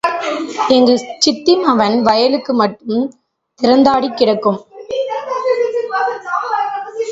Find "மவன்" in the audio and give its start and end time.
1.55-1.95